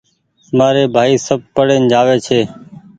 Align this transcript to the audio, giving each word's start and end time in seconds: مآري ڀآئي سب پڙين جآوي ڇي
مآري 0.57 0.83
ڀآئي 0.93 1.15
سب 1.27 1.39
پڙين 1.55 1.83
جآوي 1.91 2.17
ڇي 2.25 2.41